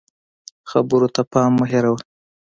[0.69, 1.99] خبرو ته پام مه هېروه